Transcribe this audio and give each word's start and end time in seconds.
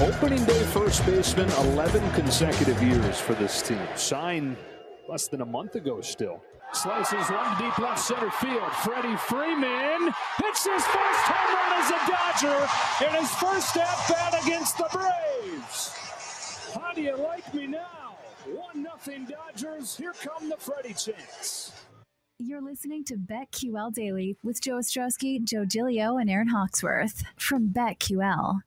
Opening 0.00 0.44
day 0.44 0.62
first 0.66 1.04
baseman, 1.06 1.50
11 1.74 2.08
consecutive 2.12 2.80
years 2.80 3.18
for 3.18 3.34
this 3.34 3.60
team. 3.60 3.80
Signed 3.96 4.56
less 5.08 5.26
than 5.26 5.40
a 5.40 5.44
month 5.44 5.74
ago 5.74 6.00
still. 6.00 6.40
Slices 6.72 7.28
one 7.28 7.58
deep 7.58 7.76
left 7.78 7.98
center 7.98 8.30
field. 8.30 8.70
Freddie 8.84 9.16
Freeman 9.16 10.14
hits 10.36 10.64
his 10.64 10.84
first 10.86 11.24
home 11.24 11.52
run 11.52 11.82
as 11.82 11.90
a 11.90 11.98
Dodger 12.06 12.68
in 13.08 13.20
his 13.20 13.34
first 13.34 13.76
at 13.76 14.08
bat 14.08 14.40
against 14.44 14.78
the 14.78 14.88
Braves. 14.92 15.92
How 16.74 16.92
do 16.92 17.02
you 17.02 17.16
like 17.16 17.52
me 17.52 17.66
now? 17.66 18.18
One 18.46 18.84
nothing 18.84 19.26
Dodgers. 19.26 19.96
Here 19.96 20.12
come 20.12 20.48
the 20.48 20.58
Freddie 20.58 20.94
chants. 20.94 21.72
You're 22.38 22.62
listening 22.62 23.02
to 23.06 23.16
BetQL 23.16 23.92
Daily 23.92 24.36
with 24.44 24.60
Joe 24.60 24.76
Ostrowski, 24.76 25.42
Joe 25.42 25.64
Gilio, 25.64 26.20
and 26.20 26.30
Aaron 26.30 26.46
Hawksworth 26.46 27.24
from 27.36 27.70
BetQL. 27.70 28.60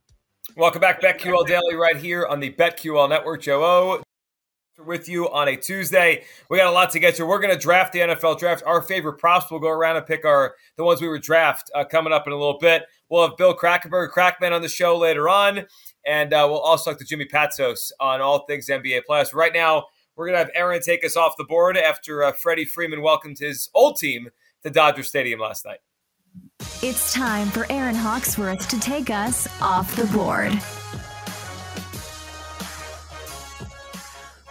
Welcome 0.57 0.81
back, 0.81 1.02
BetQL 1.02 1.47
Daily, 1.47 1.75
right 1.75 1.95
here 1.95 2.25
on 2.25 2.41
the 2.41 2.52
BetQL 2.52 3.07
Network. 3.07 3.41
Joe 3.41 3.63
O 3.63 4.03
with 4.85 5.08
you 5.08 5.30
on 5.30 5.48
a 5.48 5.55
Tuesday. 5.55 6.23
We 6.49 6.58
got 6.58 6.67
a 6.67 6.71
lot 6.71 6.89
to 6.91 6.99
get 6.99 7.16
to. 7.16 7.25
We're 7.25 7.39
going 7.39 7.53
to 7.53 7.59
draft 7.59 7.94
the 7.94 7.99
NFL 7.99 8.38
draft. 8.38 8.61
Our 8.66 8.81
favorite 8.81 9.17
props. 9.17 9.49
We'll 9.49 9.61
go 9.61 9.70
around 9.70 9.95
and 9.95 10.05
pick 10.05 10.25
our 10.25 10.55
the 10.75 10.84
ones 10.84 10.99
we 10.99 11.08
would 11.08 11.22
draft 11.22 11.72
uh, 11.73 11.85
coming 11.85 12.11
up 12.11 12.27
in 12.27 12.34
a 12.34 12.35
little 12.35 12.58
bit. 12.59 12.84
We'll 13.09 13.27
have 13.27 13.38
Bill 13.38 13.55
Krackomberg, 13.55 14.09
Krackman, 14.09 14.52
on 14.52 14.61
the 14.61 14.67
show 14.67 14.98
later 14.98 15.30
on, 15.30 15.66
and 16.05 16.34
uh, 16.34 16.45
we'll 16.49 16.59
also 16.59 16.91
talk 16.91 16.99
to 16.99 17.05
Jimmy 17.05 17.25
Patsos 17.25 17.91
on 18.02 18.20
all 18.20 18.45
things 18.45 18.67
NBA 18.67 19.03
Plus. 19.05 19.33
Right 19.33 19.53
now, 19.53 19.86
we're 20.17 20.25
going 20.25 20.38
to 20.38 20.44
have 20.44 20.52
Aaron 20.53 20.81
take 20.81 21.05
us 21.05 21.16
off 21.16 21.38
the 21.38 21.45
board 21.45 21.77
after 21.77 22.23
uh, 22.23 22.33
Freddie 22.33 22.66
Freeman 22.66 23.02
welcomed 23.02 23.39
his 23.39 23.70
old 23.73 23.97
team 23.97 24.30
to 24.63 24.70
Dodger 24.70 25.03
Stadium 25.03 25.39
last 25.39 25.66
night. 25.66 25.80
It's 26.83 27.13
time 27.13 27.47
for 27.47 27.65
Aaron 27.71 27.95
Hawksworth 27.95 28.67
to 28.69 28.79
take 28.79 29.09
us 29.09 29.47
off 29.61 29.95
the 29.95 30.05
board. 30.15 30.52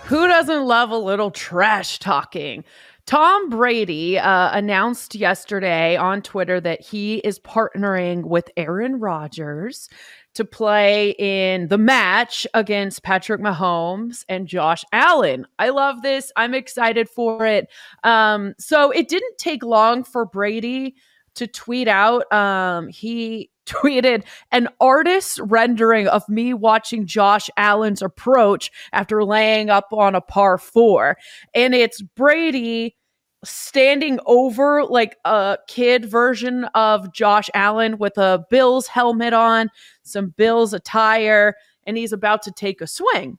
Who 0.05 0.27
doesn't 0.27 0.65
love 0.67 0.91
a 0.91 0.97
little 0.97 1.31
trash 1.31 2.01
talking? 2.01 2.65
Tom 3.07 3.49
Brady 3.49 4.19
uh, 4.19 4.51
announced 4.57 5.15
yesterday 5.15 5.97
on 5.97 6.23
Twitter 6.23 6.61
that 6.61 6.81
he 6.81 7.19
is 7.19 7.39
partnering 7.41 8.25
with 8.25 8.51
Aaron 8.57 8.99
Rodgers 8.99 9.89
to 10.35 10.45
play 10.45 11.11
in 11.19 11.69
the 11.69 11.79
match 11.79 12.47
against 12.55 13.03
Patrick 13.03 13.41
Mahomes 13.41 14.25
and 14.29 14.47
Josh 14.47 14.85
Allen. 14.93 15.47
I 15.59 15.71
love 15.71 16.03
this. 16.03 16.33
I'm 16.37 16.55
excited 16.55 17.09
for 17.09 17.47
it. 17.47 17.69
Um, 18.05 18.55
so 18.59 18.91
it 18.91 19.09
didn't 19.09 19.39
take 19.39 19.65
long 19.65 20.05
for 20.05 20.25
Brady 20.25 20.95
to 21.35 21.47
tweet 21.47 21.89
out. 21.89 22.31
Um, 22.33 22.89
he 22.89 23.51
tweeted 23.67 24.25
an 24.51 24.69
artist's 24.81 25.39
rendering 25.39 26.09
of 26.09 26.29
me 26.29 26.53
watching 26.53 27.07
Josh 27.07 27.49
Allen's 27.57 28.03
approach 28.03 28.71
after 28.93 29.23
laying 29.23 29.71
up 29.71 29.89
on 29.93 30.17
a 30.17 30.21
par 30.21 30.59
four. 30.59 31.17
And 31.55 31.75
it's 31.75 32.03
Brady 32.03 32.97
standing 33.45 34.19
over 34.27 34.85
like 34.85 35.17
a 35.25 35.59
kid 35.67 36.05
version 36.05 36.65
of 36.75 37.13
Josh 37.13 37.49
Allen 37.55 37.99
with 37.99 38.19
a 38.19 38.45
Bills 38.51 38.87
helmet 38.87 39.33
on, 39.33 39.71
some 40.03 40.31
Bills 40.37 40.75
attire, 40.75 41.55
and 41.87 41.97
he's 41.97 42.13
about 42.13 42.43
to 42.43 42.53
take 42.53 42.81
a 42.81 42.87
swing. 42.87 43.39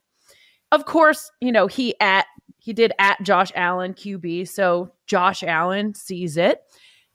Of 0.72 0.86
course, 0.86 1.30
you 1.40 1.52
know, 1.52 1.66
he 1.66 1.94
at 2.00 2.26
he 2.58 2.72
did 2.72 2.92
at 2.98 3.22
Josh 3.22 3.50
Allen 3.54 3.92
QB, 3.92 4.48
so 4.48 4.92
Josh 5.06 5.42
Allen 5.42 5.94
sees 5.94 6.36
it 6.36 6.60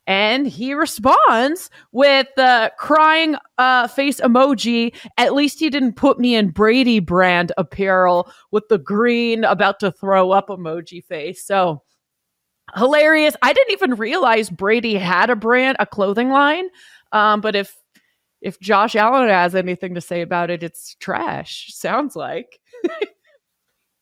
and 0.08 0.46
he 0.46 0.72
responds 0.72 1.68
with 1.92 2.26
the 2.34 2.72
crying 2.78 3.36
uh, 3.58 3.86
face 3.86 4.20
emoji. 4.20 4.96
At 5.18 5.34
least 5.34 5.60
he 5.60 5.68
didn't 5.68 5.96
put 5.96 6.18
me 6.18 6.34
in 6.34 6.48
Brady 6.48 6.98
brand 6.98 7.52
apparel 7.58 8.32
with 8.50 8.66
the 8.68 8.78
green 8.78 9.44
about 9.44 9.78
to 9.80 9.92
throw 9.92 10.30
up 10.30 10.48
emoji 10.48 11.04
face. 11.04 11.44
So 11.44 11.82
hilarious. 12.74 13.36
I 13.42 13.52
didn't 13.52 13.72
even 13.72 13.94
realize 13.94 14.48
Brady 14.48 14.94
had 14.94 15.28
a 15.28 15.36
brand, 15.36 15.76
a 15.78 15.84
clothing 15.84 16.30
line. 16.30 16.68
Um, 17.12 17.42
but 17.42 17.54
if 17.54 17.76
if 18.40 18.58
Josh 18.60 18.96
Allen 18.96 19.28
has 19.28 19.54
anything 19.54 19.94
to 19.94 20.00
say 20.00 20.22
about 20.22 20.48
it, 20.48 20.62
it's 20.62 20.94
trash. 20.94 21.66
Sounds 21.74 22.16
like. 22.16 22.60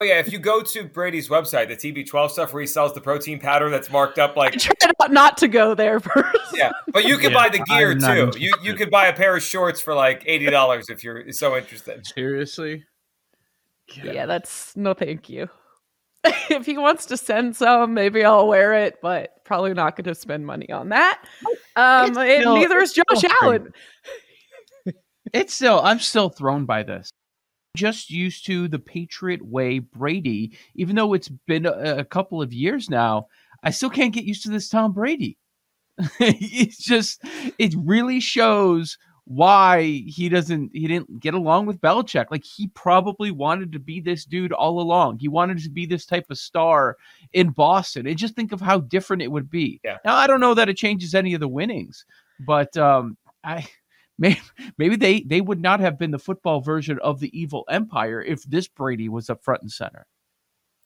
Oh 0.01 0.05
yeah, 0.05 0.19
if 0.19 0.31
you 0.31 0.39
go 0.39 0.61
to 0.61 0.85
Brady's 0.85 1.31
website, 1.31 1.69
the 1.69 1.77
TB12 1.77 2.31
stuff 2.31 2.53
where 2.53 2.61
he 2.61 2.67
sells 2.67 2.93
the 2.93 3.01
protein 3.01 3.39
powder 3.39 3.71
that's 3.71 3.91
marked 3.91 4.19
up 4.19 4.37
like 4.37 4.53
I 4.53 4.57
tried 4.57 5.11
not 5.11 5.39
to 5.39 5.49
go 5.49 5.75
there 5.75 6.01
first. 6.01 6.37
Yeah, 6.53 6.71
but 6.93 7.07
you 7.07 7.17
can 7.17 7.33
yeah, 7.33 7.39
buy 7.39 7.49
the 7.49 7.61
gear 7.61 7.95
too. 7.95 8.39
You 8.39 8.53
you 8.63 8.75
could 8.75 8.91
buy 8.91 9.07
a 9.07 9.15
pair 9.15 9.35
of 9.35 9.43
shorts 9.43 9.81
for 9.81 9.95
like 9.95 10.23
eighty 10.27 10.51
dollars 10.51 10.91
if 10.91 11.03
you're 11.03 11.33
so 11.33 11.57
interested. 11.57 12.07
Seriously? 12.07 12.85
Yeah. 13.95 14.13
yeah, 14.13 14.27
that's 14.27 14.77
no 14.77 14.93
thank 14.93 15.31
you. 15.31 15.49
if 16.51 16.67
he 16.67 16.77
wants 16.77 17.07
to 17.07 17.17
send 17.17 17.57
some, 17.57 17.95
maybe 17.95 18.23
I'll 18.23 18.49
wear 18.49 18.75
it, 18.75 18.97
but 19.01 19.43
probably 19.45 19.73
not 19.73 19.97
going 19.97 20.05
to 20.05 20.15
spend 20.15 20.45
money 20.45 20.71
on 20.71 20.91
that. 20.91 21.23
Um, 21.77 22.15
still, 22.15 22.57
neither 22.57 22.81
is 22.81 22.93
Josh 22.93 23.25
Allen. 23.43 23.73
it's 25.33 25.55
still, 25.55 25.81
I'm 25.83 26.01
still 26.01 26.29
thrown 26.29 26.65
by 26.65 26.83
this 26.83 27.11
just 27.77 28.11
used 28.11 28.47
to 28.47 28.69
the 28.69 28.79
Patriot 28.79 29.43
way 29.43 29.79
Brady, 29.79 30.57
even 30.75 30.97
though 30.97 31.13
it's 31.13 31.29
been 31.29 31.67
a, 31.67 31.99
a 31.99 32.05
couple 32.05 32.43
of 32.43 32.53
years 32.53 32.91
now. 32.91 33.29
I 33.63 33.71
still 33.71 33.91
can't 33.91 34.15
get 34.15 34.25
used 34.25 34.43
to 34.45 34.51
this 34.51 34.69
Tom 34.69 34.93
Brady. 34.93 35.39
it's 36.21 36.79
just, 36.79 37.23
it 37.59 37.75
really 37.77 38.21
shows 38.21 38.99
why 39.27 39.83
he 40.07 40.29
doesn't 40.29 40.71
he 40.73 40.87
didn't 40.87 41.19
get 41.19 41.35
along 41.35 41.67
with 41.67 41.81
Belichick. 41.81 42.27
Like 42.31 42.45
he 42.45 42.69
probably 42.69 43.33
wanted 43.33 43.73
to 43.73 43.81
be 43.81 44.01
this 44.01 44.25
dude 44.25 44.53
all 44.53 44.81
along. 44.81 45.19
He 45.19 45.27
wanted 45.27 45.59
to 45.59 45.69
be 45.69 45.85
this 45.85 46.07
type 46.07 46.27
of 46.31 46.39
star 46.39 46.97
in 47.33 47.51
Boston. 47.51 48.07
And 48.07 48.17
just 48.17 48.37
think 48.37 48.53
of 48.53 48.61
how 48.61 48.81
different 48.81 49.23
it 49.23 49.33
would 49.33 49.51
be. 49.51 49.81
Yeah. 49.83 49.97
Now 50.05 50.15
I 50.15 50.29
don't 50.29 50.41
know 50.41 50.55
that 50.55 50.69
it 50.69 50.77
changes 50.77 51.13
any 51.13 51.35
of 51.35 51.41
the 51.41 51.49
winnings, 51.49 52.05
but 52.47 52.77
um 52.77 53.17
I 53.43 53.67
maybe, 54.19 54.41
maybe 54.79 54.97
they 54.97 55.21
they 55.21 55.41
would 55.41 55.61
not 55.61 55.81
have 55.81 55.99
been 55.99 56.11
the 56.11 56.19
football 56.19 56.61
version 56.61 56.99
of 57.03 57.21
the 57.21 57.39
evil 57.39 57.65
empire 57.69 58.23
if 58.23 58.43
this 58.45 58.69
Brady 58.69 59.09
was 59.09 59.31
up 59.31 59.43
front 59.43 59.63
and 59.63 59.71
center. 59.71 60.07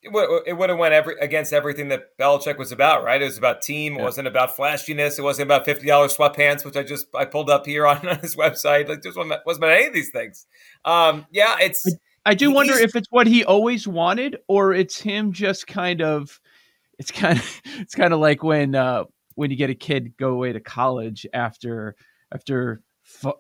It 0.03 0.13
would, 0.13 0.43
it 0.47 0.55
would 0.55 0.71
have 0.71 0.79
went 0.79 0.95
every 0.95 1.19
against 1.21 1.53
everything 1.53 1.89
that 1.89 2.17
Belichick 2.19 2.57
was 2.57 2.73
about, 2.73 3.05
right? 3.05 3.21
It 3.21 3.27
was 3.27 3.37
about 3.37 3.61
team. 3.61 3.95
Yeah. 3.95 4.01
It 4.01 4.05
wasn't 4.05 4.29
about 4.29 4.57
flashiness. 4.57 5.19
It 5.19 5.23
wasn't 5.23 5.49
about 5.49 5.67
fifty 5.67 5.87
dollars 5.87 6.17
sweatpants, 6.17 6.65
which 6.65 6.77
I 6.77 6.83
just 6.83 7.07
I 7.15 7.27
pulled 7.27 7.51
up 7.51 7.67
here 7.67 7.87
on, 7.87 7.97
on 8.09 8.19
his 8.21 8.35
website. 8.35 8.89
Like 8.89 9.03
just 9.03 9.19
wasn't, 9.19 9.41
wasn't 9.45 9.65
about 9.65 9.77
any 9.77 9.89
of 9.89 9.93
these 9.93 10.11
things. 10.11 10.47
Um, 10.85 11.27
yeah, 11.31 11.57
it's. 11.61 11.87
I, 12.25 12.31
I 12.31 12.35
do 12.35 12.51
wonder 12.51 12.75
if 12.75 12.97
it's 12.97 13.09
what 13.11 13.27
he 13.27 13.45
always 13.45 13.87
wanted, 13.87 14.39
or 14.49 14.73
it's 14.73 14.99
him 14.99 15.33
just 15.33 15.67
kind 15.67 16.01
of. 16.01 16.41
It's 16.99 17.11
kind 17.11 17.39
of 17.39 17.63
it's 17.79 17.95
kind 17.95 18.15
of 18.15 18.21
like 18.21 18.43
when 18.43 18.75
uh, 18.75 19.05
when 19.35 19.51
you 19.51 19.57
get 19.57 19.69
a 19.69 19.75
kid 19.75 20.17
go 20.17 20.31
away 20.31 20.53
to 20.55 20.61
college 20.61 21.27
after 21.35 21.95
after 22.33 22.81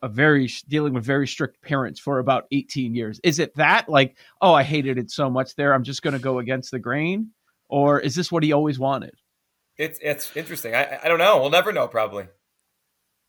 a 0.02 0.08
very 0.08 0.48
dealing 0.68 0.92
with 0.92 1.04
very 1.04 1.26
strict 1.26 1.62
parents 1.62 2.00
for 2.00 2.18
about 2.18 2.46
18 2.52 2.94
years. 2.94 3.20
Is 3.22 3.38
it 3.38 3.54
that 3.56 3.88
like, 3.88 4.16
oh, 4.40 4.52
I 4.52 4.62
hated 4.62 4.98
it 4.98 5.10
so 5.10 5.30
much 5.30 5.54
there, 5.56 5.72
I'm 5.72 5.84
just 5.84 6.02
going 6.02 6.14
to 6.14 6.20
go 6.20 6.38
against 6.38 6.70
the 6.70 6.78
grain, 6.78 7.30
or 7.68 8.00
is 8.00 8.14
this 8.14 8.30
what 8.30 8.42
he 8.42 8.52
always 8.52 8.78
wanted? 8.78 9.14
It's 9.76 9.98
it's 10.02 10.36
interesting. 10.36 10.74
I 10.74 11.00
I 11.02 11.08
don't 11.08 11.18
know. 11.18 11.40
We'll 11.40 11.50
never 11.50 11.72
know 11.72 11.88
probably. 11.88 12.26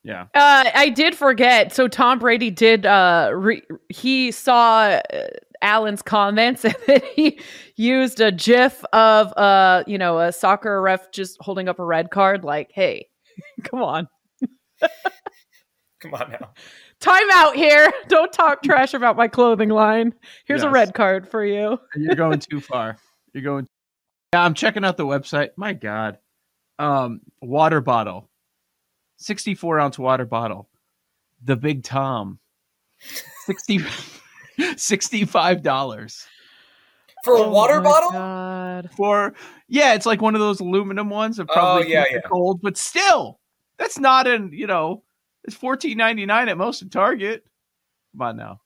Yeah. 0.04 0.24
Uh, 0.34 0.66
I 0.74 0.90
did 0.90 1.16
forget. 1.16 1.74
So 1.74 1.88
Tom 1.88 2.20
Brady 2.20 2.50
did. 2.50 2.86
Uh, 2.86 3.32
re- 3.34 3.64
he 3.90 4.32
saw 4.32 5.00
uh, 5.14 5.28
Allen's 5.62 6.02
comments, 6.02 6.66
and 6.66 6.76
then 6.88 7.02
he 7.16 7.40
used 7.76 8.20
a 8.20 8.32
GIF 8.32 8.84
of 8.94 9.32
uh, 9.38 9.84
you 9.88 9.98
know, 9.98 10.20
a 10.20 10.32
soccer 10.32 10.82
ref 10.82 11.12
just 11.12 11.38
holding 11.40 11.70
up 11.70 11.80
a 11.80 11.86
red 11.86 12.12
card, 12.12 12.44
like, 12.44 12.72
"Hey, 12.74 13.08
come 13.64 13.82
on." 13.82 14.08
Come 16.02 16.16
on 16.16 16.32
now. 16.32 16.50
Time 17.00 17.30
out 17.34 17.56
here. 17.56 17.92
Don't 18.08 18.34
talk 18.34 18.64
trash 18.64 18.94
about 18.94 19.16
my 19.16 19.28
clothing 19.28 19.70
line. 19.70 20.14
Here's 20.46 20.62
yes. 20.62 20.68
a 20.68 20.72
red 20.72 20.94
card 20.94 21.28
for 21.28 21.46
you. 21.46 21.80
You're 21.96 22.16
going 22.16 22.40
too 22.40 22.60
far. 22.60 22.98
You're 23.34 23.44
going. 23.44 23.68
Yeah, 24.34 24.44
I'm 24.44 24.54
checking 24.54 24.84
out 24.84 24.98
the 24.98 25.06
website. 25.06 25.50
My 25.58 25.74
God. 25.74 26.18
Um, 26.80 27.22
water 27.42 27.82
bottle, 27.82 28.30
64 29.18 29.80
ounce 29.80 30.00
water 30.00 30.26
bottle. 30.26 30.68
The 31.44 31.56
Big 31.56 31.84
Tom, 31.84 32.40
60, 33.46 33.80
$65 34.60 36.26
for 37.24 37.36
a 37.36 37.40
oh 37.40 37.50
water 37.50 37.82
bottle. 37.82 38.12
God. 38.12 38.90
For 38.96 39.34
yeah, 39.68 39.94
it's 39.94 40.06
like 40.08 40.22
one 40.22 40.34
of 40.34 40.42
those 40.42 40.60
aluminum 40.60 41.10
ones 41.10 41.38
that 41.38 41.48
probably 41.48 41.86
oh, 41.86 41.88
yeah, 41.88 42.06
yeah. 42.10 42.20
cold, 42.26 42.62
but 42.62 42.78
still, 42.78 43.40
that's 43.78 44.00
not 44.00 44.28
an 44.28 44.52
you 44.54 44.66
know 44.66 45.04
it's 45.44 45.56
fourteen 45.56 45.98
ninety 45.98 46.26
nine 46.26 46.50
at 46.50 46.58
most 46.58 46.82
at 46.82 46.92
Target. 46.92 47.44
Come 48.14 48.28
on 48.28 48.38
now. 48.38 48.62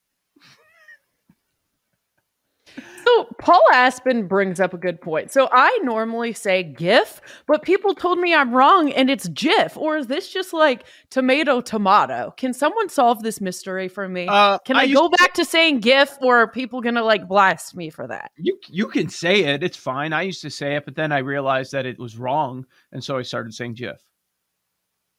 So 3.06 3.28
Paul 3.40 3.62
Aspen 3.72 4.28
brings 4.28 4.60
up 4.60 4.74
a 4.74 4.78
good 4.78 5.00
point. 5.00 5.32
So 5.32 5.48
I 5.52 5.80
normally 5.84 6.34
say 6.34 6.64
GIF, 6.64 7.22
but 7.46 7.62
people 7.62 7.94
told 7.94 8.18
me 8.18 8.34
I'm 8.34 8.52
wrong 8.52 8.92
and 8.92 9.10
it's 9.12 9.28
GIF. 9.28 9.78
Or 9.78 9.96
is 9.96 10.08
this 10.08 10.34
just 10.34 10.52
like 10.52 10.86
tomato 11.12 11.62
tomato? 11.62 12.34
Can 12.36 12.54
someone 12.54 12.90
solve 12.90 13.22
this 13.22 13.40
mystery 13.40 13.88
for 13.88 14.10
me? 14.10 14.28
Uh, 14.28 14.58
Can 14.66 14.76
I, 14.76 14.84
used 14.84 15.00
go 15.00 15.08
to- 15.10 15.18
back 15.18 15.36
to 15.36 15.46
saying 15.46 15.82
GIF 15.82 16.18
or 16.20 16.38
are 16.38 16.48
people 16.52 16.82
gonna 16.82 17.04
like 17.04 17.28
blast 17.28 17.76
me 17.76 17.92
for 17.92 18.08
that? 18.08 18.32
You 18.38 18.58
you 18.68 18.88
can 18.88 19.08
say 19.10 19.44
it. 19.44 19.62
It's 19.62 19.78
fine. 19.78 20.12
I 20.12 20.24
used 20.24 20.42
to 20.42 20.50
say 20.50 20.76
it, 20.76 20.84
but 20.84 20.96
then 20.96 21.12
I 21.12 21.20
realized 21.20 21.72
that 21.74 21.86
it 21.86 22.00
was 22.00 22.18
wrong, 22.18 22.66
and 22.92 23.04
so 23.04 23.18
I 23.18 23.22
started 23.22 23.54
saying 23.54 23.76
GIF. 23.76 24.02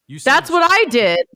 You 0.08 0.20
That's 0.20 0.50
what 0.50 0.62
I 0.70 0.84
did. 0.88 1.26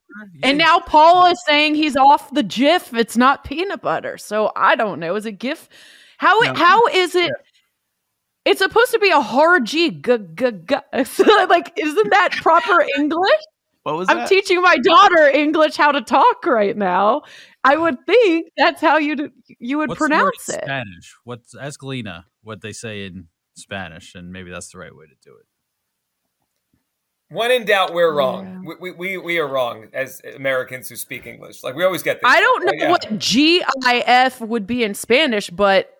And 0.42 0.58
now 0.58 0.78
Paul 0.78 1.26
is 1.26 1.42
saying 1.44 1.74
he's 1.74 1.96
off 1.96 2.32
the 2.32 2.42
GIF. 2.42 2.94
It's 2.94 3.16
not 3.16 3.44
peanut 3.44 3.82
butter. 3.82 4.16
So 4.16 4.52
I 4.54 4.76
don't 4.76 5.00
know. 5.00 5.16
Is 5.16 5.26
it 5.26 5.32
GIF? 5.32 5.68
How 6.18 6.38
No. 6.40 6.54
how 6.54 6.86
is 6.86 7.14
it? 7.14 7.32
It's 8.44 8.60
supposed 8.60 8.92
to 8.92 8.98
be 8.98 9.10
a 9.10 9.20
hard 9.20 9.66
G. 9.66 9.90
G, 9.90 10.18
g, 10.34 10.50
g. 10.66 10.76
So, 11.04 11.24
like, 11.48 11.72
isn't 11.76 12.10
that 12.10 12.32
proper 12.40 12.80
English? 12.98 13.40
What 13.82 13.96
was 13.96 14.08
I'm 14.08 14.18
that? 14.18 14.28
teaching 14.28 14.60
my 14.62 14.76
daughter 14.76 15.26
English 15.28 15.76
how 15.76 15.92
to 15.92 16.00
talk 16.02 16.46
right 16.46 16.76
now. 16.76 17.22
I 17.64 17.76
would 17.76 17.96
think 18.06 18.48
that's 18.56 18.80
how 18.80 18.98
you 18.98 19.30
you 19.58 19.78
would 19.78 19.88
What's 19.88 19.98
pronounce 19.98 20.48
it. 20.48 20.62
Spanish. 20.64 21.14
What's 21.24 21.54
ask 21.54 21.82
Lena 21.82 22.26
what 22.42 22.60
they 22.62 22.72
say 22.72 23.04
in 23.06 23.28
Spanish, 23.54 24.14
and 24.14 24.32
maybe 24.32 24.50
that's 24.50 24.70
the 24.70 24.78
right 24.78 24.94
way 24.94 25.06
to 25.06 25.14
do 25.22 25.36
it. 25.36 25.46
When 27.30 27.52
in 27.52 27.64
doubt, 27.64 27.94
we're 27.94 28.12
wrong. 28.12 28.64
Yeah. 28.64 28.74
We, 28.80 28.90
we, 28.90 28.92
we, 28.92 29.18
we 29.18 29.38
are 29.38 29.46
wrong 29.46 29.86
as 29.92 30.20
Americans 30.34 30.88
who 30.88 30.96
speak 30.96 31.26
English. 31.26 31.62
Like 31.62 31.76
we 31.76 31.84
always 31.84 32.02
get 32.02 32.20
this. 32.20 32.28
I 32.28 32.40
don't 32.40 32.64
know 32.66 32.72
yeah. 32.74 32.90
what 32.90 33.18
GIF 33.20 34.40
would 34.40 34.66
be 34.66 34.82
in 34.82 34.94
Spanish, 34.94 35.48
but 35.48 35.96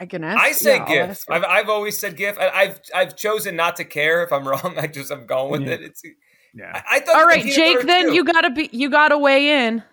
I 0.00 0.06
can 0.06 0.24
ask. 0.24 0.40
I 0.42 0.52
say 0.52 0.76
yeah, 0.76 1.06
GIF. 1.06 1.24
I've, 1.30 1.44
I've 1.44 1.68
always 1.68 1.98
said 1.98 2.16
GIF. 2.16 2.36
I, 2.36 2.48
I've 2.48 2.80
I've 2.92 3.16
chosen 3.16 3.54
not 3.54 3.76
to 3.76 3.84
care 3.84 4.24
if 4.24 4.32
I'm 4.32 4.46
wrong. 4.46 4.74
I 4.78 4.88
just 4.88 5.12
I'm 5.12 5.24
going 5.26 5.52
with 5.52 5.62
Yeah. 5.62 5.74
it. 5.74 5.82
It's 5.82 6.02
Yeah. 6.52 6.72
I, 6.74 6.96
I 6.96 7.00
thought 7.00 7.14
All 7.14 7.20
the 7.20 7.26
right, 7.28 7.42
peanut 7.42 7.56
Jake. 7.56 7.80
Then 7.86 8.08
too. 8.08 8.14
you 8.14 8.24
gotta 8.24 8.50
be 8.50 8.68
you 8.72 8.90
gotta 8.90 9.16
weigh 9.16 9.66
in. 9.66 9.84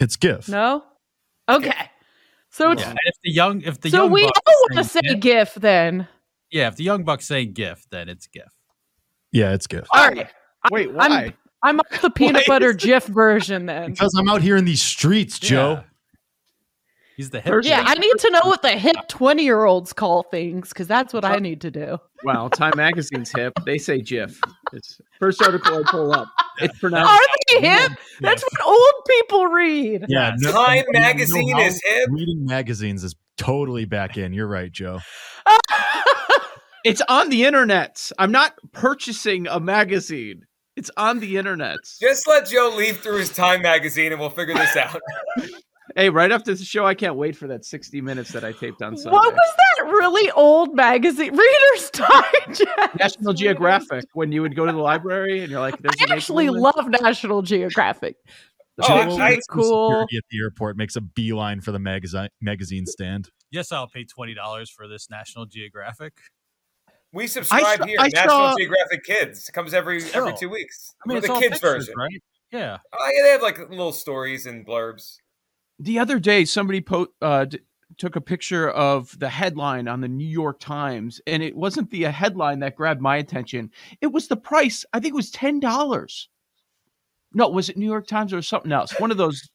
It's 0.00 0.16
GIF. 0.16 0.48
No. 0.48 0.82
Okay. 1.48 1.90
So 2.50 2.72
it's 2.72 2.82
Yeah, 2.82 2.94
if 3.04 3.14
the 3.22 3.30
young, 3.30 3.60
if 3.62 3.80
the 3.80 3.90
young 3.90 3.98
so 3.98 4.02
young 4.04 4.12
we 4.12 4.24
all 4.24 4.30
want 4.46 4.78
to 4.78 4.84
say 4.84 5.00
saying 5.04 5.20
GIF 5.20 5.54
then. 5.54 6.08
Yeah, 6.54 6.68
if 6.68 6.76
the 6.76 6.84
young 6.84 7.02
buck's 7.04 7.26
saying 7.26 7.52
GIF, 7.52 7.84
then 7.90 8.08
it's 8.08 8.26
GIF. 8.28 8.52
Yeah, 9.32 9.52
it's 9.52 9.66
GIF. 9.66 9.86
All 9.92 10.08
right. 10.08 10.28
Wait, 10.70 10.88
I'm- 10.88 11.10
why? 11.10 11.34
I'm 11.64 11.80
off 11.80 12.00
the 12.02 12.10
peanut 12.14 12.44
Why 12.46 12.54
butter 12.58 12.70
is- 12.70 12.76
GIF 12.76 13.06
version 13.06 13.66
then. 13.66 13.90
Because 13.92 14.14
I'm 14.18 14.28
out 14.28 14.42
here 14.42 14.56
in 14.56 14.64
these 14.64 14.82
streets, 14.82 15.38
Joe. 15.38 15.72
Yeah. 15.72 15.82
He's 17.16 17.30
the 17.30 17.40
hip. 17.40 17.54
Yeah, 17.62 17.82
I 17.86 17.94
need 17.94 18.18
to 18.18 18.30
know 18.30 18.40
what 18.44 18.60
the 18.62 18.70
hip 18.70 18.96
20 19.08 19.44
year 19.44 19.64
olds 19.64 19.92
call 19.92 20.24
things 20.24 20.70
because 20.70 20.88
that's 20.88 21.14
what 21.14 21.24
I 21.24 21.36
need 21.36 21.60
to 21.60 21.70
do. 21.70 21.98
Well, 22.24 22.50
Time 22.50 22.72
Magazine's 22.76 23.30
hip. 23.30 23.52
They 23.64 23.78
say 23.78 24.00
GIF. 24.00 24.38
It's 24.72 25.00
first 25.20 25.40
article 25.40 25.78
I 25.78 25.82
pull 25.88 26.12
up. 26.12 26.28
It's 26.58 26.76
pronounced. 26.80 27.12
Are 27.12 27.60
they 27.60 27.68
hip? 27.68 27.92
That's 28.20 28.42
what 28.42 28.66
old 28.66 29.04
people 29.08 29.46
read. 29.46 30.06
Yeah, 30.08 30.32
no- 30.38 30.50
Time 30.52 30.76
you 30.78 30.92
know 30.92 31.00
Magazine 31.00 31.52
how 31.52 31.60
is 31.60 31.80
hip? 31.86 32.08
Reading 32.10 32.44
magazines 32.46 33.04
is 33.04 33.14
totally 33.38 33.84
back 33.84 34.16
in. 34.18 34.32
You're 34.32 34.48
right, 34.48 34.72
Joe. 34.72 34.98
It's 36.84 37.00
on 37.08 37.30
the 37.30 37.44
internet. 37.44 38.12
I'm 38.18 38.30
not 38.32 38.54
purchasing 38.72 39.46
a 39.48 39.58
magazine. 39.58 40.44
It's 40.76 40.90
on 40.96 41.20
the 41.20 41.36
internet. 41.38 41.78
Just 42.00 42.26
let 42.28 42.46
Joe 42.46 42.74
leave 42.76 42.98
through 42.98 43.18
his 43.18 43.30
Time 43.30 43.62
magazine, 43.62 44.12
and 44.12 44.20
we'll 44.20 44.30
figure 44.30 44.54
this 44.54 44.76
out. 44.76 45.00
Hey, 45.96 46.08
right 46.08 46.32
after 46.32 46.52
the 46.52 46.64
show, 46.64 46.84
I 46.86 46.94
can't 46.94 47.14
wait 47.14 47.36
for 47.36 47.46
that 47.48 47.64
60 47.64 48.00
minutes 48.00 48.32
that 48.32 48.42
I 48.42 48.50
taped 48.52 48.82
on 48.82 48.96
Sunday. 48.96 49.14
what 49.14 49.32
was 49.32 49.54
that 49.76 49.84
really 49.86 50.28
old 50.32 50.74
magazine? 50.74 51.30
Reader's 51.36 51.90
Digest. 51.92 52.64
National 52.98 53.32
Geographic 53.34 54.04
when 54.14 54.32
you 54.32 54.40
would 54.42 54.56
go 54.56 54.64
to 54.66 54.72
the 54.72 54.78
library 54.78 55.40
and 55.42 55.50
you're 55.52 55.60
like, 55.60 55.78
"There's 55.78 55.94
I 56.10 56.14
actually 56.14 56.46
April 56.46 56.62
love 56.62 56.88
National 56.88 57.42
Geographic. 57.42 58.16
Oh, 58.82 58.88
Joe, 58.88 58.94
I- 59.18 59.32
I- 59.34 59.38
cool. 59.50 59.90
security 59.90 60.16
at 60.16 60.24
the 60.30 60.38
airport 60.42 60.76
makes 60.78 60.96
a 60.96 61.00
beeline 61.02 61.60
for 61.60 61.70
the 61.70 61.78
magazine 61.78 62.28
magazine 62.40 62.86
stand. 62.86 63.28
Yes, 63.52 63.70
I'll 63.70 63.86
pay 63.86 64.04
twenty 64.04 64.34
dollars 64.34 64.70
for 64.70 64.88
this 64.88 65.08
National 65.10 65.44
Geographic. 65.46 66.14
We 67.14 67.26
subscribe 67.28 67.78
saw- 67.78 67.86
here. 67.86 67.96
I 68.00 68.08
National 68.08 68.28
saw- 68.50 68.56
Geographic 68.58 69.04
Kids 69.04 69.48
comes 69.50 69.72
every 69.72 70.02
every 70.12 70.32
Oh. 70.32 70.36
two 70.36 70.48
weeks. 70.50 70.94
I 71.04 71.08
mean, 71.08 71.20
the 71.22 71.28
kids 71.28 71.40
pictures, 71.60 71.60
version. 71.86 71.94
right? 71.96 72.22
Yeah. 72.50 72.78
Oh 72.92 73.10
yeah, 73.16 73.22
they 73.22 73.30
have 73.30 73.42
like 73.42 73.58
little 73.70 73.92
stories 73.92 74.46
and 74.46 74.66
blurbs. 74.66 75.16
The 75.78 75.98
other 75.98 76.18
day, 76.18 76.44
somebody 76.44 76.80
po- 76.80 77.08
uh, 77.22 77.46
d- 77.46 77.60
took 77.98 78.16
a 78.16 78.20
picture 78.20 78.70
of 78.70 79.16
the 79.18 79.28
headline 79.28 79.86
on 79.88 80.00
the 80.00 80.08
New 80.08 80.26
York 80.26 80.58
Times, 80.60 81.20
and 81.26 81.42
it 81.42 81.56
wasn't 81.56 81.90
the 81.90 82.06
uh, 82.06 82.12
headline 82.12 82.58
that 82.60 82.76
grabbed 82.76 83.00
my 83.00 83.16
attention. 83.16 83.70
It 84.00 84.08
was 84.08 84.28
the 84.28 84.36
price. 84.36 84.84
I 84.92 85.00
think 85.00 85.12
it 85.12 85.16
was 85.16 85.30
ten 85.30 85.60
dollars. 85.60 86.28
No, 87.32 87.48
was 87.48 87.68
it 87.68 87.76
New 87.76 87.86
York 87.86 88.06
Times 88.06 88.32
or 88.32 88.42
something 88.42 88.70
else? 88.72 88.92
One 89.00 89.10
of 89.10 89.16
those, 89.16 89.48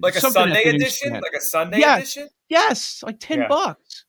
Like 0.00 0.14
a 0.16 0.20
Sunday 0.20 0.64
edition? 0.64 1.12
Like 1.14 1.32
a 1.36 1.40
Sunday 1.40 1.78
Yes. 1.78 1.98
edition? 2.02 2.28
yes, 2.50 3.02
like 3.02 3.18
ten 3.20 3.40
Yeah. 3.40 3.48
bucks. 3.48 4.04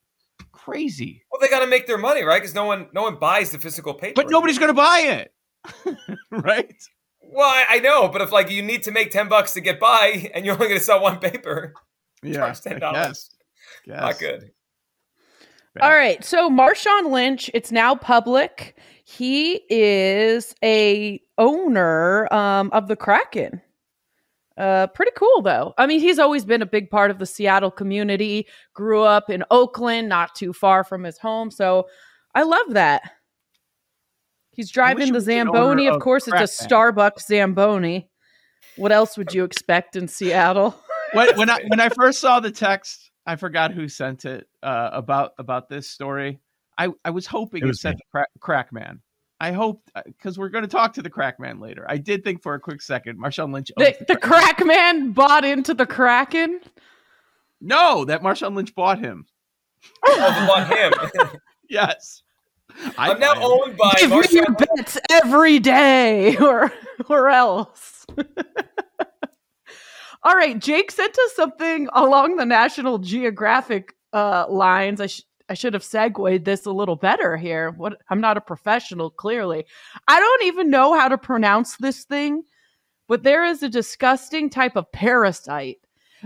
Crazy, 0.69 1.23
Well, 1.31 1.39
they 1.41 1.47
got 1.47 1.59
to 1.59 1.67
make 1.67 1.87
their 1.87 1.97
money, 1.97 2.23
right? 2.23 2.41
Because 2.41 2.55
no 2.55 2.65
one 2.65 2.87
no 2.93 3.03
one 3.03 3.17
buys 3.19 3.51
the 3.51 3.59
physical 3.59 3.93
paper. 3.93 4.13
but 4.15 4.29
nobody's 4.29 4.57
gonna 4.59 4.73
buy 4.73 4.99
it, 5.85 5.97
right? 6.31 6.73
Well, 7.21 7.47
I, 7.49 7.65
I 7.75 7.79
know, 7.79 8.07
but 8.07 8.21
if 8.21 8.31
like 8.31 8.49
you 8.49 8.61
need 8.63 8.83
to 8.83 8.91
make 8.91 9.11
ten 9.11 9.27
bucks 9.27 9.53
to 9.53 9.61
get 9.61 9.79
by, 9.79 10.31
and 10.33 10.45
you're 10.45 10.55
only 10.55 10.67
going 10.67 10.79
to 10.79 10.83
sell 10.83 11.01
one 11.01 11.19
paper, 11.19 11.73
charge 12.33 12.61
ten 12.61 12.79
dollars. 12.79 13.29
Yes. 13.85 14.01
Not 14.01 14.19
good. 14.19 14.51
All 15.81 15.91
right. 15.91 16.23
So 16.25 16.49
Marshawn 16.49 17.11
Lynch, 17.11 17.49
it's 17.53 17.71
now 17.71 17.95
public. 17.95 18.75
He 19.03 19.61
is 19.69 20.53
a 20.63 21.21
owner 21.37 22.31
um, 22.33 22.69
of 22.73 22.87
the 22.87 22.95
Kraken. 22.95 23.61
Uh, 24.59 24.87
pretty 24.87 25.13
cool 25.15 25.41
though. 25.41 25.73
I 25.77 25.87
mean, 25.87 26.01
he's 26.01 26.19
always 26.19 26.43
been 26.43 26.61
a 26.61 26.65
big 26.65 26.89
part 26.89 27.11
of 27.11 27.17
the 27.17 27.25
Seattle 27.25 27.71
community. 27.71 28.45
Grew 28.73 29.03
up 29.03 29.29
in 29.29 29.45
Oakland, 29.49 30.09
not 30.09 30.35
too 30.35 30.51
far 30.51 30.83
from 30.83 31.03
his 31.05 31.17
home. 31.17 31.49
So 31.49 31.87
I 32.35 32.43
love 32.43 32.71
that. 32.71 33.09
He's 34.51 34.69
driving 34.69 35.07
the 35.07 35.13
was 35.13 35.29
an 35.29 35.47
owner 35.47 35.53
Zamboni. 35.53 35.87
Of 35.87 35.95
of 35.95 36.01
course, 36.01 36.27
it's 36.27 36.33
a 36.33 36.67
Kraken. 36.67 36.93
Starbucks 36.93 37.21
Zamboni. 37.21 38.09
What 38.75 38.91
else 38.91 39.17
would 39.17 39.33
you 39.33 39.45
expect 39.45 39.95
in 39.95 40.09
Seattle? 40.09 40.75
when, 41.13 41.37
when 41.37 41.49
I 41.49 41.59
when 41.67 41.79
I 41.79 41.87
first 41.87 42.19
saw 42.19 42.41
the 42.41 42.51
text, 42.51 43.11
I 43.25 43.37
forgot 43.37 43.71
who 43.71 43.87
sent 43.87 44.25
it 44.25 44.47
uh, 44.61 44.89
about 44.91 45.31
about 45.39 45.69
this 45.69 45.89
story. 45.89 46.41
I, 46.77 46.89
I 47.05 47.11
was 47.11 47.27
hoping 47.27 47.63
It 47.63 47.67
it, 47.67 47.67
was 47.67 47.79
said 47.81 47.95
me. 47.95 48.01
crack, 48.11 48.27
crack 48.39 48.73
man. 48.73 49.01
I 49.39 49.51
hope 49.53 49.89
because 50.05 50.37
we're 50.37 50.49
going 50.49 50.63
to 50.63 50.69
talk 50.69 50.93
to 50.93 51.01
the 51.01 51.09
crack 51.09 51.39
man 51.39 51.59
later. 51.59 51.85
I 51.87 51.97
did 51.97 52.23
think 52.23 52.41
for 52.43 52.55
a 52.55 52.59
quick 52.59 52.81
second, 52.81 53.17
Marshawn 53.19 53.53
Lynch. 53.53 53.71
The, 53.77 53.87
owns 53.97 54.07
the 54.07 54.17
crack 54.17 54.65
man 54.65 55.11
bought 55.11 55.45
into 55.45 55.73
the 55.73 55.85
Kraken. 55.85 56.59
No, 57.61 58.03
that 58.05 58.21
Marshawn 58.21 58.53
Lynch 58.55 58.75
bought 58.75 58.99
him. 58.99 59.25
Oh, 60.05 60.45
bought 60.47 60.67
him. 60.75 61.39
Yes, 61.69 62.23
I 62.97 63.11
I'm 63.11 63.19
now 63.19 63.35
buy 63.35 63.39
him. 63.41 63.45
owned 63.45 63.77
by 63.77 63.93
Give 63.99 64.09
me 64.09 64.15
your 64.31 64.45
Marshawn. 64.47 64.75
bets 64.77 64.97
every 65.11 65.59
day, 65.59 66.35
or 66.41 66.71
or 67.07 67.29
else. 67.29 68.07
All 70.23 70.33
right, 70.35 70.59
Jake 70.59 70.91
sent 70.91 71.17
us 71.17 71.35
something 71.35 71.87
along 71.93 72.35
the 72.35 72.45
National 72.45 72.97
Geographic 72.97 73.93
uh, 74.11 74.45
lines. 74.49 74.99
I 74.99 75.07
sh- 75.07 75.21
I 75.49 75.53
should 75.53 75.73
have 75.73 75.83
segued 75.83 76.45
this 76.45 76.65
a 76.65 76.71
little 76.71 76.95
better 76.95 77.35
here. 77.35 77.71
What 77.71 78.01
I'm 78.09 78.21
not 78.21 78.37
a 78.37 78.41
professional, 78.41 79.09
clearly. 79.09 79.65
I 80.07 80.19
don't 80.19 80.43
even 80.43 80.69
know 80.69 80.93
how 80.93 81.07
to 81.07 81.17
pronounce 81.17 81.77
this 81.77 82.03
thing, 82.03 82.43
but 83.07 83.23
there 83.23 83.43
is 83.43 83.63
a 83.63 83.69
disgusting 83.69 84.49
type 84.49 84.75
of 84.75 84.91
parasite 84.91 85.77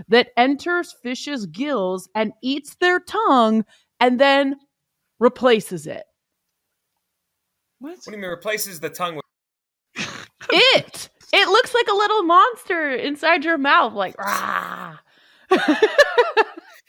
that 0.08 0.28
enters 0.36 0.94
fish's 1.02 1.46
gills 1.46 2.08
and 2.14 2.32
eats 2.42 2.74
their 2.76 3.00
tongue 3.00 3.64
and 4.00 4.20
then 4.20 4.56
replaces 5.18 5.86
it. 5.86 6.04
What? 7.78 7.96
What 7.96 8.04
do 8.04 8.10
you 8.12 8.18
mean 8.18 8.30
replaces 8.30 8.80
the 8.80 8.90
tongue 8.90 9.16
with? 9.16 9.24
it 10.50 11.08
it 11.32 11.48
looks 11.48 11.74
like 11.74 11.88
a 11.88 11.94
little 11.94 12.22
monster 12.24 12.90
inside 12.90 13.44
your 13.44 13.58
mouth 13.58 13.94
like 13.94 14.16
rah. 14.18 14.98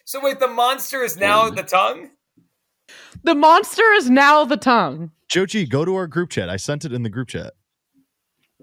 So 0.05 0.23
wait, 0.23 0.39
the 0.39 0.47
monster 0.47 1.03
is 1.03 1.17
now 1.17 1.49
the 1.49 1.63
tongue. 1.63 2.11
The 3.25 3.35
monster 3.35 3.83
is 3.93 4.09
now 4.09 4.45
the 4.45 4.57
tongue 4.57 5.11
Joe 5.27 5.45
G, 5.45 5.65
go 5.65 5.83
to 5.85 5.95
our 5.95 6.07
group 6.07 6.29
chat. 6.29 6.49
I 6.49 6.57
sent 6.57 6.85
it 6.85 6.93
in 6.93 7.01
the 7.03 7.09
group 7.09 7.27
chat. 7.29 7.53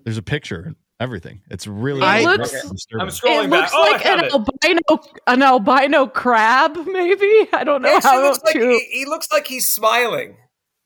There's 0.05 0.17
a 0.17 0.23
picture, 0.23 0.63
and 0.63 0.77
everything. 1.01 1.43
It's 1.51 1.67
really 1.67 2.01
It 2.01 2.05
really 2.25 2.37
looks- 2.39 2.51
disturbing. 2.71 3.01
I'm 3.01 3.09
scrolling 3.09 3.45
it 3.47 3.51
back. 3.51 3.73
looks 3.73 3.73
Oh, 3.75 3.91
like 3.93 4.07
an 4.07 4.25
it. 4.25 4.33
albino 4.33 4.81
an 5.27 5.43
albino 5.43 6.07
crab 6.07 6.77
maybe 6.87 7.49
i 7.53 7.65
don't 7.65 7.83
know 7.83 7.97
actually 7.97 8.11
how 8.11 8.23
looks 8.23 8.43
like 8.45 8.55
to 8.55 8.61
he, 8.69 8.99
he 9.01 9.05
looks 9.07 9.31
like 9.33 9.47
he's 9.49 9.69
smiling. 9.69 10.37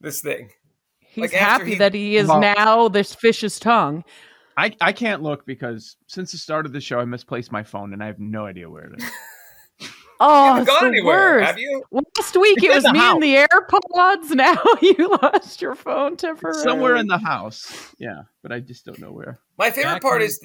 This 0.00 0.20
thing. 0.22 0.50
he's 1.00 1.22
like 1.22 1.32
happy 1.32 1.72
he- 1.72 1.74
that 1.76 1.92
he 1.94 2.16
is 2.16 2.28
Well- 2.28 2.40
now 2.40 2.88
this 2.88 3.14
fish's 3.14 3.58
tongue 3.58 4.02
I 4.58 4.74
I 4.80 4.92
can't 4.92 5.20
look 5.22 5.44
because 5.44 5.96
since 6.06 6.32
the 6.32 6.38
start 6.38 6.64
of 6.64 6.72
the 6.72 6.80
show, 6.80 6.98
I 6.98 7.04
misplaced 7.04 7.52
my 7.52 7.62
phone 7.62 7.92
and 7.92 8.02
I 8.02 8.06
have 8.06 8.18
no 8.18 8.46
idea 8.46 8.70
where 8.70 8.84
it 8.84 9.02
is. 9.02 9.04
Oh, 10.20 10.46
haven't 10.54 10.64
gone 10.66 10.82
the 10.82 10.88
anywhere, 10.88 11.36
worst. 11.38 11.46
have 11.46 11.58
you? 11.58 11.84
Last 11.90 12.36
week 12.36 12.58
It's 12.58 12.66
it 12.66 12.74
was 12.74 12.92
me 12.92 12.98
house. 12.98 13.14
and 13.14 13.22
the 13.22 13.34
AirPods. 13.36 14.30
Now 14.34 14.62
you 14.82 15.10
lost 15.22 15.60
your 15.60 15.74
phone 15.74 16.16
temporarily. 16.16 16.62
Somewhere 16.62 16.96
in 16.96 17.06
the 17.06 17.18
house. 17.18 17.94
Yeah, 17.98 18.22
but 18.42 18.52
I 18.52 18.60
just 18.60 18.84
don't 18.86 18.98
know 18.98 19.12
where. 19.12 19.38
My 19.58 19.70
favorite 19.70 19.94
Back 19.94 20.02
part 20.02 20.22
is 20.22 20.40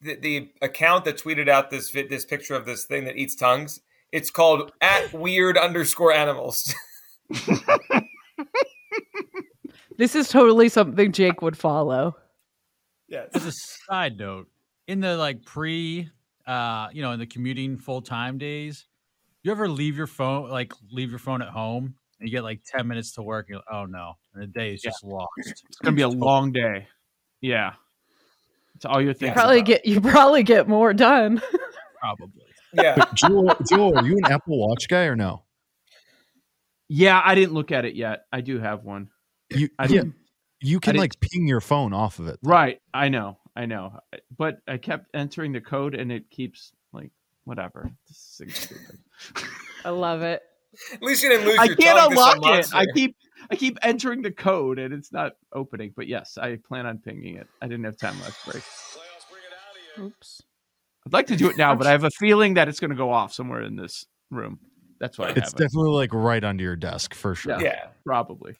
the, 0.00 0.14
the 0.16 0.50
account 0.62 1.04
that 1.06 1.18
tweeted 1.18 1.48
out 1.48 1.70
this 1.70 1.90
this 1.90 2.24
picture 2.24 2.54
of 2.54 2.64
this 2.66 2.84
thing 2.84 3.04
that 3.04 3.16
eats 3.16 3.34
tongues. 3.34 3.80
It's 4.12 4.30
called 4.30 4.72
at 4.80 5.12
weird 5.12 5.58
underscore 5.58 6.12
animals. 6.12 6.74
This 9.96 10.14
is 10.14 10.28
totally 10.28 10.68
something 10.68 11.10
Jake 11.10 11.42
would 11.42 11.56
follow. 11.58 12.16
yes. 13.08 13.30
As 13.34 13.46
a 13.46 13.50
side 13.52 14.16
note, 14.16 14.46
in 14.86 15.00
the 15.00 15.16
like 15.16 15.44
pre, 15.44 16.08
uh, 16.48 16.88
you 16.92 17.02
know, 17.02 17.12
in 17.12 17.18
the 17.20 17.26
commuting 17.26 17.78
full 17.78 18.02
time 18.02 18.38
days, 18.38 18.86
you 19.42 19.52
ever 19.52 19.68
leave 19.68 19.96
your 19.96 20.06
phone, 20.08 20.48
like 20.50 20.72
leave 20.90 21.10
your 21.10 21.18
phone 21.18 21.42
at 21.42 21.48
home, 21.48 21.94
and 22.18 22.28
you 22.28 22.32
get 22.34 22.42
like 22.42 22.60
ten 22.64 22.88
minutes 22.88 23.12
to 23.14 23.22
work? 23.22 23.46
And 23.48 23.54
you're 23.54 23.58
like, 23.58 23.82
oh 23.82 23.84
no, 23.86 24.14
and 24.34 24.42
the 24.42 24.46
day 24.46 24.74
is 24.74 24.82
Yeah. 24.84 24.90
just 24.90 25.04
lost. 25.04 25.28
It's 25.38 25.78
gonna 25.82 25.94
be 25.96 26.02
a 26.02 26.08
long 26.08 26.50
day. 26.52 26.88
Yeah. 27.40 27.74
It's 28.74 28.84
all 28.84 29.00
you're 29.02 29.12
thinking. 29.12 29.28
You 29.28 29.34
Probably 29.34 29.56
about. 29.58 29.66
get 29.66 29.86
you 29.86 30.00
probably 30.00 30.42
get 30.42 30.68
more 30.68 30.92
done. 30.94 31.40
Probably. 32.00 32.44
Yeah. 32.74 33.04
Joel, 33.14 33.56
Joel, 33.68 33.98
are 33.98 34.06
you 34.06 34.16
an 34.22 34.30
Apple 34.32 34.58
Watch 34.68 34.88
guy 34.88 35.04
or 35.04 35.16
no? 35.16 35.42
Yeah, 36.88 37.20
I 37.24 37.34
didn't 37.34 37.54
look 37.54 37.72
at 37.72 37.84
it 37.84 37.94
yet. 37.96 38.20
I 38.32 38.40
do 38.40 38.58
have 38.60 38.84
one. 38.84 39.08
You 39.50 39.68
I 39.78 39.84
yeah, 39.84 39.88
didn't. 39.88 40.14
you 40.60 40.80
can 40.80 40.92
didn't- 40.92 41.00
like 41.00 41.20
ping 41.20 41.46
your 41.48 41.60
phone 41.60 41.92
off 41.92 42.18
of 42.18 42.28
it. 42.28 42.38
Right. 42.42 42.80
I 42.94 43.08
know. 43.08 43.37
I 43.58 43.66
know. 43.66 43.98
Uh, 44.12 44.18
but 44.36 44.58
I 44.68 44.76
kept 44.76 45.06
entering 45.14 45.52
the 45.52 45.60
code 45.60 45.96
and 45.96 46.12
it 46.12 46.30
keeps 46.30 46.70
like 46.92 47.10
whatever. 47.44 47.90
This 48.06 48.36
thing's 48.38 48.56
stupid. 48.56 48.98
I 49.84 49.90
love 49.90 50.22
it. 50.22 50.42
At 50.92 51.02
least 51.02 51.24
you 51.24 51.28
didn't 51.28 51.46
lose 51.46 51.58
I 51.58 51.64
your 51.64 51.76
can't 51.76 51.98
tongue 51.98 52.10
to 52.10 52.16
some 52.16 52.34
unlock 52.36 52.58
it. 52.60 52.74
I 52.74 52.86
keep 52.94 53.16
I 53.50 53.56
keep 53.56 53.78
entering 53.82 54.22
the 54.22 54.30
code 54.30 54.78
and 54.78 54.94
it's 54.94 55.12
not 55.12 55.32
opening. 55.52 55.92
But 55.96 56.06
yes, 56.06 56.38
I 56.38 56.56
plan 56.68 56.86
on 56.86 56.98
pinging 56.98 57.36
it. 57.36 57.48
I 57.60 57.66
didn't 57.66 57.84
have 57.84 57.96
time 57.96 58.20
last 58.20 58.38
break. 58.46 58.62
Oops. 59.98 60.42
I'd 61.06 61.12
like 61.12 61.26
to 61.28 61.36
do 61.36 61.50
it 61.50 61.56
now, 61.56 61.74
but 61.74 61.86
I 61.86 61.90
have 61.90 62.04
a 62.04 62.10
feeling 62.10 62.54
that 62.54 62.68
it's 62.68 62.78
going 62.78 62.90
to 62.90 62.96
go 62.96 63.10
off 63.10 63.32
somewhere 63.32 63.62
in 63.62 63.74
this 63.74 64.06
room. 64.30 64.60
That's 65.00 65.18
why 65.18 65.28
It's 65.30 65.36
have 65.40 65.48
it. 65.48 65.56
definitely 65.56 65.90
like 65.92 66.12
right 66.12 66.44
under 66.44 66.62
your 66.62 66.76
desk 66.76 67.14
for 67.14 67.34
sure. 67.34 67.54
Yeah. 67.54 67.60
Yeah. 67.60 67.86
Probably. 68.04 68.54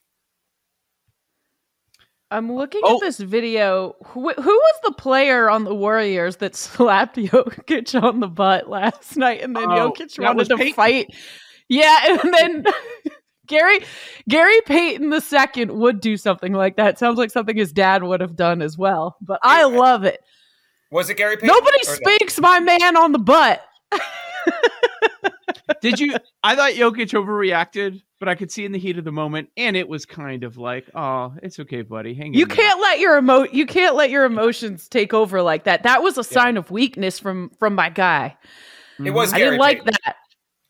I'm 2.30 2.52
looking 2.52 2.82
Oh. 2.84 2.96
at 2.96 3.00
this 3.00 3.18
video. 3.18 3.94
Who, 4.06 4.30
who 4.32 4.50
was 4.54 4.74
the 4.84 4.92
player 4.92 5.48
on 5.48 5.64
the 5.64 5.74
Warriors 5.74 6.36
that 6.36 6.54
slapped 6.56 7.16
Jokic 7.16 8.00
on 8.02 8.20
the 8.20 8.28
butt 8.28 8.68
last 8.68 9.16
night, 9.16 9.42
and 9.42 9.56
then 9.56 9.64
Oh, 9.70 9.92
Jokic 9.92 10.18
wanted 10.22 10.48
to 10.48 10.56
Payton. 10.56 10.74
fight? 10.74 11.06
Yeah, 11.68 11.96
and 12.22 12.34
then 12.34 12.64
Gary 13.46 13.80
Gary 14.28 14.60
Payton 14.66 15.08
the 15.10 15.20
second 15.20 15.72
would 15.72 16.00
do 16.00 16.16
something 16.18 16.52
like 16.52 16.76
that. 16.76 16.98
Sounds 16.98 17.18
like 17.18 17.30
something 17.30 17.56
his 17.56 17.72
dad 17.72 18.02
would 18.02 18.20
have 18.20 18.36
done 18.36 18.60
as 18.62 18.76
well. 18.76 19.16
But 19.22 19.40
I 19.42 19.64
love 19.64 20.04
it. 20.04 20.20
Was 20.90 21.08
it 21.10 21.16
Gary 21.16 21.36
Payton? 21.36 21.48
Nobody 21.48 21.78
or 21.86 21.90
no? 21.90 21.94
speaks 21.94 22.38
my 22.40 22.60
man 22.60 22.96
on 22.96 23.12
the 23.12 23.18
butt. 23.18 23.62
Did 25.80 26.00
you? 26.00 26.16
I 26.42 26.56
thought 26.56 26.72
Jokic 26.72 27.10
overreacted, 27.12 28.02
but 28.18 28.28
I 28.28 28.34
could 28.34 28.50
see 28.50 28.64
in 28.64 28.72
the 28.72 28.78
heat 28.78 28.98
of 28.98 29.04
the 29.04 29.12
moment, 29.12 29.50
and 29.56 29.76
it 29.76 29.88
was 29.88 30.06
kind 30.06 30.42
of 30.42 30.56
like, 30.56 30.86
"Oh, 30.94 31.34
it's 31.42 31.60
okay, 31.60 31.82
buddy. 31.82 32.14
Hang 32.14 32.28
in 32.28 32.34
You 32.34 32.46
there." 32.46 32.56
can't 32.56 32.80
let 32.80 32.98
your 32.98 33.18
emo 33.18 33.44
you 33.44 33.66
can't 33.66 33.94
let 33.94 34.10
your 34.10 34.24
emotions 34.24 34.88
take 34.88 35.12
over 35.14 35.42
like 35.42 35.64
that. 35.64 35.82
That 35.84 36.02
was 36.02 36.18
a 36.18 36.24
sign 36.24 36.56
of 36.56 36.70
weakness 36.70 37.18
from 37.18 37.50
from 37.58 37.74
my 37.74 37.90
guy. 37.90 38.36
It 39.04 39.10
was 39.12 39.32
I 39.32 39.38
didn't 39.38 39.58
like 39.58 39.84
that. 39.84 40.16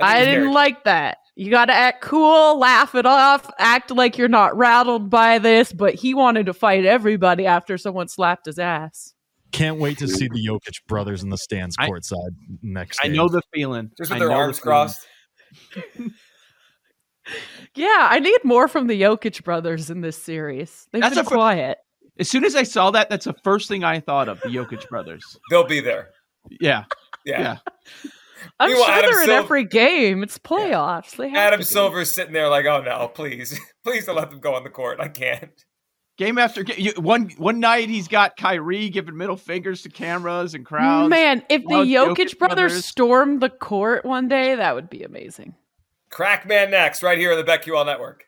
I, 0.01 0.17
I 0.17 0.25
didn't 0.25 0.45
Gary. 0.45 0.53
like 0.55 0.85
that. 0.85 1.19
You 1.37 1.51
got 1.51 1.67
to 1.67 1.73
act 1.73 2.03
cool, 2.03 2.59
laugh 2.59 2.95
it 2.97 3.07
off, 3.07 3.49
act 3.59 3.93
like 3.93 4.19
you're 4.19 4.29
not 4.29 4.57
rattled 4.57 5.09
by 5.09 5.39
this. 5.39 5.73
But 5.73 5.95
he 5.95 6.13
wanted 6.13 6.47
to 6.47 6.55
fight 6.55 6.85
everybody 6.85 7.47
after 7.47 7.79
someone 7.79 8.09
slapped 8.09 8.47
his 8.47 8.59
ass. 8.59 9.15
Can't 9.53 9.79
wait 9.79 9.99
to 9.99 10.09
see 10.09 10.29
the 10.29 10.47
Jokic 10.47 10.85
brothers 10.87 11.23
in 11.23 11.31
the 11.31 11.39
stands 11.39 11.75
I- 11.79 11.89
courtside 11.89 12.35
next. 12.63 12.99
I 13.03 13.09
game. 13.09 13.17
know 13.17 13.29
the 13.29 13.43
feeling. 13.55 13.91
Just 13.97 14.11
I 14.11 14.15
with 14.15 14.21
their 14.21 14.29
know 14.29 14.35
the 14.35 14.41
arms 14.41 14.61
crossed. 14.61 15.07
Yeah, 17.75 18.09
I 18.11 18.21
need 18.21 18.39
more 18.43 18.69
from 18.69 18.87
the 18.87 19.01
Jokic 19.01 19.45
brothers 19.45 19.91
in 19.91 20.01
this 20.01 20.17
series. 20.21 20.89
They've 20.93 21.03
That's 21.03 21.15
been 21.15 21.27
a 21.27 21.29
fir- 21.29 21.35
quiet. 21.37 21.79
As 22.19 22.29
soon 22.29 22.45
as 22.45 22.57
I 22.57 22.63
saw 22.63 22.91
that, 22.93 23.11
that's 23.11 23.27
the 23.27 23.35
first 23.45 23.69
thing 23.69 23.85
I 23.85 24.01
thought 24.01 24.29
of 24.31 24.41
the 24.41 24.49
Jokic 24.49 24.89
brothers. 24.89 25.23
They'll 25.51 25.67
be 25.67 25.81
there. 25.81 26.09
Yeah, 26.61 26.85
Yeah. 27.27 27.41
yeah. 27.41 27.57
I'm 28.59 28.71
Meanwhile, 28.71 28.87
sure 28.87 28.95
Adam 28.95 29.11
they're 29.13 29.25
in 29.25 29.31
every 29.31 29.65
game. 29.65 30.23
It's 30.23 30.39
playoffs. 30.39 31.17
They 31.17 31.29
have 31.29 31.37
Adam 31.39 31.59
to 31.61 31.67
be. 31.67 31.71
Silver's 31.71 32.11
sitting 32.11 32.33
there 32.33 32.49
like, 32.49 32.65
oh 32.67 32.81
no, 32.81 33.09
please, 33.09 33.59
please 33.85 34.07
don't 34.07 34.17
let 34.17 34.31
them 34.31 34.41
go 34.41 34.55
on 34.55 34.65
the 34.65 34.71
court. 34.71 34.99
I 35.01 35.09
can't. 35.09 35.51
Game 36.19 36.37
after 36.37 36.65
game. 36.65 36.77
You, 36.81 36.93
one 37.01 37.31
one 37.39 37.61
night 37.61 37.89
he's 37.89 38.09
got 38.09 38.37
Kyrie 38.37 38.89
giving 38.91 39.17
middle 39.17 39.37
fingers 39.37 39.83
to 39.83 39.89
cameras 39.89 40.53
and 40.53 40.67
crowds. 40.67 41.09
Man, 41.09 41.45
if 41.49 41.63
the 41.63 41.69
Now 41.69 41.85
Jokic, 41.85 42.17
Jokic 42.17 42.39
brothers, 42.39 42.57
brothers. 42.57 42.85
stormed 42.85 43.41
the 43.41 43.49
court 43.49 44.05
one 44.05 44.27
day, 44.27 44.57
that 44.57 44.75
would 44.75 44.91
be 44.91 45.05
amazing. 45.05 45.55
Krackman 46.11 46.71
next, 46.71 47.05
right 47.05 47.19
here 47.19 47.33
on 47.33 47.39
the 47.39 47.45
BetQL 47.45 47.87
Network. 47.87 48.25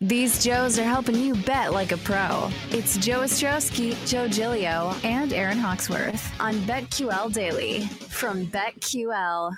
These 0.00 0.42
Joes 0.42 0.78
are 0.78 0.84
helping 0.84 1.16
you 1.16 1.34
bet 1.34 1.72
like 1.72 1.92
a 1.92 1.98
pro. 1.98 2.50
It's 2.70 2.96
Joe 2.96 3.20
Ostrowski, 3.20 3.94
Joe 4.08 4.28
Gilio, 4.28 4.94
and 5.04 5.32
Aaron 5.32 5.58
Hawksworth 5.58 6.32
on 6.40 6.54
BetQL 6.60 7.32
Daily 7.32 7.86
from 8.08 8.46
BetQL. 8.46 9.54